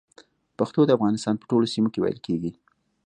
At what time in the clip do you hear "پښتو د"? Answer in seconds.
0.57-0.89